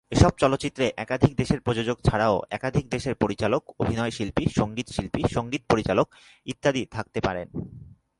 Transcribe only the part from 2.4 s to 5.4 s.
একাধিক দেশের পরিচালক, অভিনয়শিল্পী, সঙ্গীতশিল্পী,